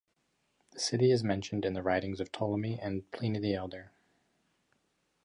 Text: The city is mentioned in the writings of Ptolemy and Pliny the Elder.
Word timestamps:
The 0.71 0.79
city 0.79 1.11
is 1.11 1.23
mentioned 1.23 1.63
in 1.63 1.73
the 1.75 1.83
writings 1.83 2.19
of 2.19 2.31
Ptolemy 2.31 2.79
and 2.79 3.11
Pliny 3.11 3.37
the 3.37 3.53
Elder. 3.53 3.91